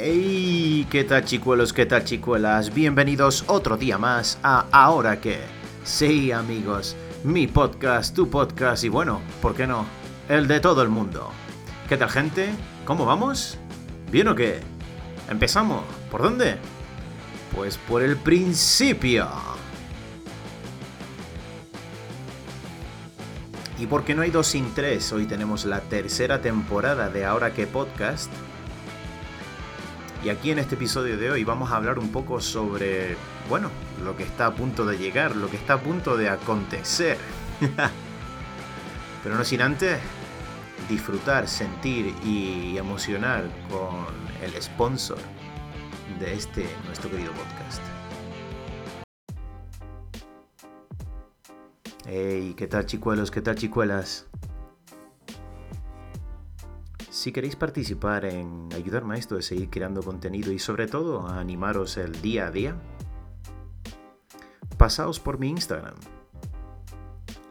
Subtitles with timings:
[0.00, 1.72] Hey, ¿qué tal chicuelos?
[1.72, 2.72] ¿Qué tal chicuelas?
[2.72, 5.40] Bienvenidos otro día más a Ahora que.
[5.82, 6.94] Sí, amigos,
[7.24, 9.84] mi podcast, tu podcast y bueno, ¿por qué no?
[10.28, 11.30] El de todo el mundo.
[11.88, 12.50] ¿Qué tal gente?
[12.84, 13.58] ¿Cómo vamos?
[14.12, 14.60] ¿Bien o qué?
[15.28, 15.82] ¿Empezamos?
[16.12, 16.58] ¿Por dónde?
[17.56, 19.26] Pues por el principio.
[23.80, 27.66] Y porque no hay dos sin tres, hoy tenemos la tercera temporada de Ahora que
[27.66, 28.30] Podcast.
[30.24, 33.16] Y aquí en este episodio de hoy vamos a hablar un poco sobre,
[33.48, 33.70] bueno,
[34.02, 37.16] lo que está a punto de llegar, lo que está a punto de acontecer.
[39.22, 40.00] Pero no sin antes
[40.88, 44.06] disfrutar, sentir y emocionar con
[44.42, 45.18] el sponsor
[46.18, 47.82] de este nuestro querido podcast.
[52.06, 53.30] Hey, ¿qué tal chicuelos?
[53.30, 54.26] ¿Qué tal chicuelas?
[57.18, 61.40] Si queréis participar en ayudarme a esto de seguir creando contenido y sobre todo a
[61.40, 62.76] animaros el día a día,
[64.76, 65.96] pasaos por mi Instagram.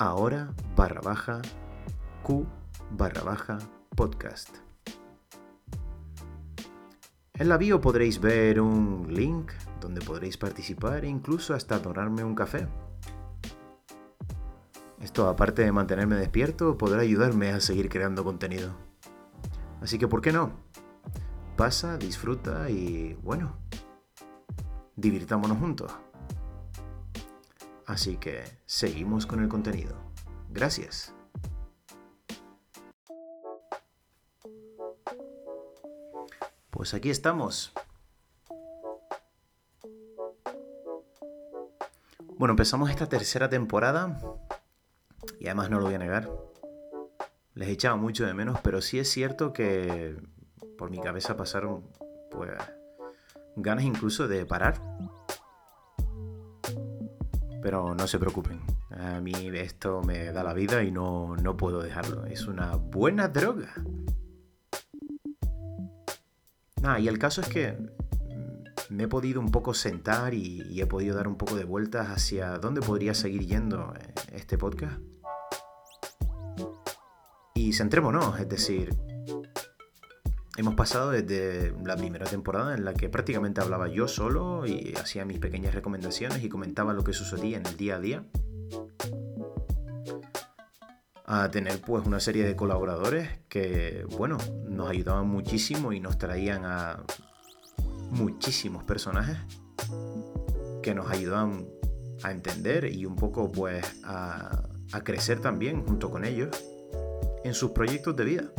[0.00, 1.40] Ahora barra baja
[2.24, 2.44] Q
[2.90, 3.58] barra baja
[3.94, 4.48] podcast.
[7.34, 12.34] En la bio podréis ver un link donde podréis participar e incluso hasta donarme un
[12.34, 12.66] café.
[15.00, 18.91] Esto, aparte de mantenerme despierto, podrá ayudarme a seguir creando contenido.
[19.82, 20.52] Así que, ¿por qué no?
[21.56, 23.58] Pasa, disfruta y, bueno,
[24.94, 25.92] divirtámonos juntos.
[27.86, 29.96] Así que, seguimos con el contenido.
[30.50, 31.12] Gracias.
[36.70, 37.72] Pues aquí estamos.
[42.38, 44.18] Bueno, empezamos esta tercera temporada
[45.40, 46.51] y además no lo voy a negar.
[47.54, 50.16] Les echaba mucho de menos, pero sí es cierto que
[50.78, 51.84] por mi cabeza pasaron
[52.30, 52.50] pues
[53.56, 54.80] ganas incluso de parar.
[57.62, 58.60] Pero no se preocupen,
[58.90, 62.24] a mí esto me da la vida y no, no puedo dejarlo.
[62.26, 63.72] Es una buena droga.
[66.82, 67.76] Ah, y el caso es que
[68.90, 72.08] me he podido un poco sentar y, y, he podido dar un poco de vueltas
[72.08, 73.92] hacia dónde podría seguir yendo
[74.32, 74.98] este podcast.
[77.62, 78.92] Y centrémonos, es decir,
[80.56, 85.24] hemos pasado desde la primera temporada en la que prácticamente hablaba yo solo y hacía
[85.24, 88.24] mis pequeñas recomendaciones y comentaba lo que sucedía en el día a día,
[91.24, 96.64] a tener pues una serie de colaboradores que, bueno, nos ayudaban muchísimo y nos traían
[96.64, 97.04] a
[98.10, 99.38] muchísimos personajes
[100.82, 101.68] que nos ayudaban
[102.24, 106.50] a entender y un poco pues a, a crecer también junto con ellos
[107.44, 108.52] en sus proyectos de vida.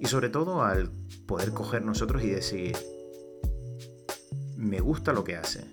[0.00, 0.90] Y sobre todo al
[1.26, 2.76] poder coger nosotros y decir,
[4.56, 5.64] me gusta lo que hace.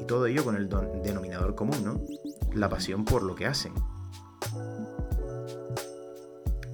[0.00, 0.68] Y todo ello con el
[1.02, 2.00] denominador común, ¿no?
[2.54, 3.72] La pasión por lo que hacen.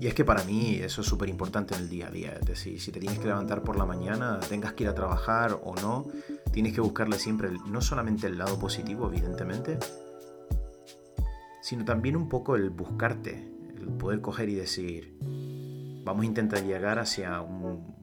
[0.00, 2.32] Y es que para mí eso es súper importante en el día a día.
[2.38, 5.58] Es decir, si te tienes que levantar por la mañana, tengas que ir a trabajar
[5.64, 6.06] o no,
[6.52, 9.78] tienes que buscarle siempre no solamente el lado positivo, evidentemente,
[11.62, 13.50] sino también un poco el buscarte,
[13.86, 15.18] poder coger y decir,
[16.04, 17.94] vamos a intentar llegar hacia un,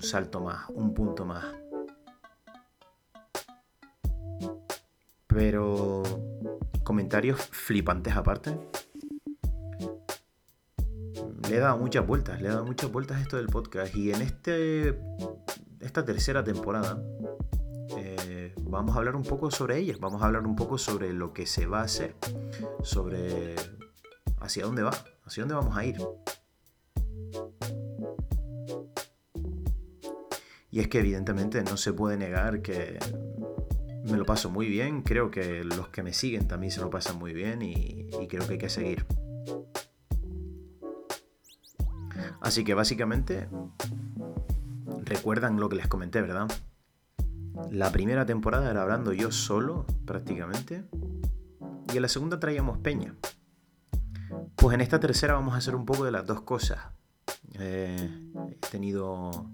[0.00, 1.44] salto más, un punto más.
[5.26, 6.02] Pero
[6.82, 8.58] comentarios flipantes aparte.
[11.48, 14.22] Le he dado muchas vueltas, le he dado muchas vueltas esto del podcast y en
[14.22, 14.98] este
[15.80, 16.98] esta tercera temporada
[17.98, 21.32] eh, vamos a hablar un poco sobre ella, vamos a hablar un poco sobre lo
[21.32, 22.16] que se va a hacer,
[22.82, 23.54] sobre
[24.40, 24.92] hacia dónde va,
[25.24, 25.96] hacia dónde vamos a ir.
[30.70, 32.98] Y es que evidentemente no se puede negar que
[34.04, 37.18] me lo paso muy bien, creo que los que me siguen también se lo pasan
[37.18, 39.06] muy bien y, y creo que hay que seguir.
[42.40, 43.48] Así que básicamente
[45.04, 46.48] recuerdan lo que les comenté, ¿verdad?
[47.70, 50.84] La primera temporada era hablando yo solo, prácticamente.
[51.92, 53.14] Y en la segunda traíamos Peña.
[54.64, 56.78] Pues en esta tercera vamos a hacer un poco de las dos cosas.
[57.58, 58.10] Eh,
[58.50, 59.50] he tenido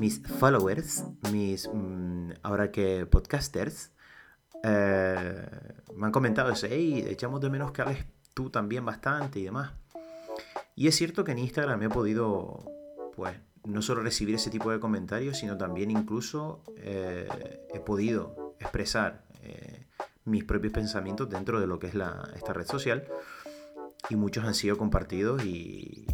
[0.00, 3.92] mis followers, mis mm, ahora que podcasters,
[4.62, 5.46] eh,
[5.94, 9.72] me han comentado eso, hey, echamos de menos que hables tú también bastante y demás.
[10.74, 12.64] Y es cierto que en Instagram he podido,
[13.14, 13.36] pues,
[13.66, 17.28] no solo recibir ese tipo de comentarios, sino también incluso eh,
[17.74, 19.26] he podido expresar
[20.24, 23.06] mis propios pensamientos dentro de lo que es la, esta red social
[24.08, 26.06] y muchos han sido compartidos y,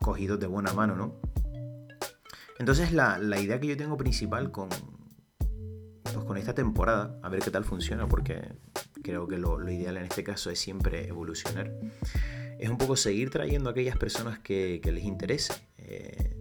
[0.00, 1.14] cogidos de buena mano, ¿no?
[2.58, 4.68] Entonces la, idea que yo tengo principal con,
[5.38, 8.52] pues con esta temporada, a ver qué tal funciona, porque
[9.02, 11.72] creo que lo, ideal en este caso es siempre evolucionar,
[12.58, 16.36] es un poco seguir trayendo a aquellas personas que, les interese, eh,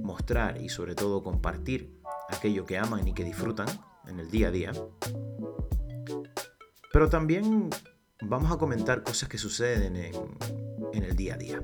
[0.00, 3.68] mostrar y sobre todo compartir aquello que aman y que disfrutan
[4.08, 4.72] en el día a día.
[6.92, 7.70] Pero también
[8.24, 11.62] vamos a comentar cosas que suceden en, el día a día.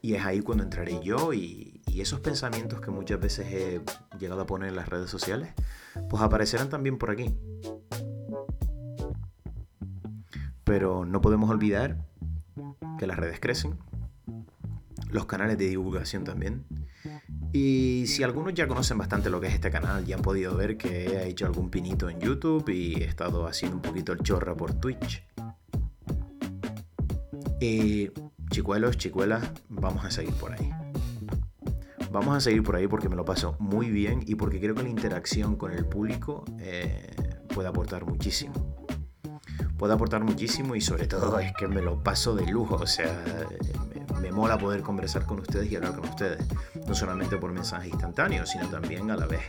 [0.00, 3.80] Y es ahí cuando entraré yo y, esos pensamientos que muchas veces he
[4.18, 5.54] llegado a poner en las redes sociales,
[6.10, 7.32] pues aparecerán también por aquí.
[10.64, 12.04] Pero no podemos olvidar
[12.98, 13.78] que las redes crecen,
[15.08, 16.64] los canales de divulgación también.
[17.54, 20.76] Y si algunos ya conocen bastante lo que es este canal, ya han podido ver
[20.76, 24.56] que he hecho algún pinito en YouTube y he estado haciendo un poquito el chorra
[24.56, 25.24] por Twitch.
[27.60, 28.10] Y
[28.50, 30.68] chicuelos, chicuelas, vamos a seguir por ahí.
[32.10, 34.82] Vamos a seguir por ahí porque me lo paso muy bien y porque creo que
[34.82, 37.14] la interacción con el público eh,
[37.54, 38.74] puede aportar muchísimo.
[39.78, 42.74] Puede aportar muchísimo y sobre todo es que me lo paso de lujo.
[42.74, 43.16] O sea,
[44.34, 46.44] mola poder conversar con ustedes y hablar con ustedes.
[46.86, 49.42] No solamente por mensajes instantáneos, sino también a la vez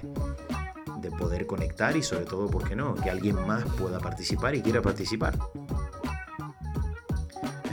[1.02, 2.96] de poder conectar y sobre todo, ¿por qué no?
[2.96, 5.38] Que alguien más pueda participar y quiera participar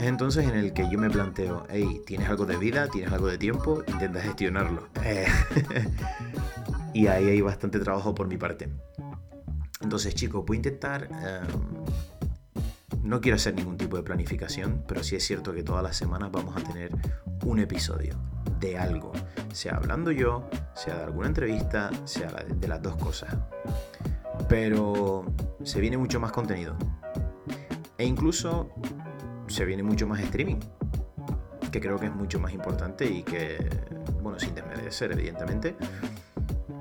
[0.07, 2.87] entonces en el que yo me planteo, hey, ¿tienes algo de vida?
[2.87, 3.83] ¿Tienes algo de tiempo?
[3.87, 4.87] Intenta gestionarlo.
[6.95, 8.69] Y ahí hay bastante trabajo por mi parte.
[9.81, 11.09] Entonces chicos, voy a intentar...
[11.11, 11.83] Em,
[13.03, 16.31] no quiero hacer ningún tipo de planificación, pero sí es cierto que todas las semanas
[16.31, 16.91] vamos a tener
[17.45, 18.17] un episodio
[18.59, 19.11] de algo.
[19.51, 23.35] Sea hablando yo, sea de alguna entrevista, sea de las dos cosas.
[24.47, 25.25] Pero
[25.63, 26.75] se viene mucho más contenido.
[27.97, 28.69] E incluso
[29.47, 30.59] se viene mucho más streaming,
[31.71, 33.69] que creo que es mucho más importante y que,
[34.21, 35.75] bueno, sin desmerecer, evidentemente,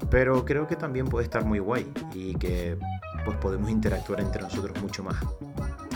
[0.08, 2.78] pero creo que también puede estar muy guay y que
[3.24, 5.16] pues podemos interactuar entre nosotros mucho más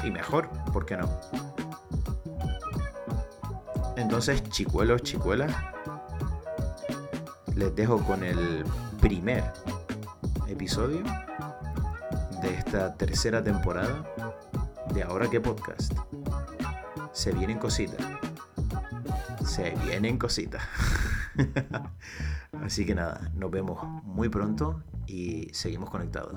[0.06, 1.10] y mejor, ¿por qué no?
[3.96, 5.52] Entonces, chicuelos, chicuelas,
[7.56, 8.64] les dejo con el
[9.00, 9.44] primer
[10.46, 11.02] episodio
[12.40, 14.06] de esta tercera temporada
[14.94, 15.92] de Ahora qué podcast
[17.12, 18.00] se vienen cositas.
[19.44, 20.62] Se vienen cositas.
[22.62, 26.34] Así que nada, nos vemos muy pronto y seguimos conectados.